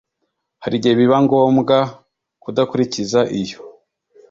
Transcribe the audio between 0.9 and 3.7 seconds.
biba ngombwa kudakurikiza iyo